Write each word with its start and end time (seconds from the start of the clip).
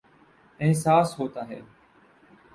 احساس 0.59 1.19
ہوتاہے 1.19 1.59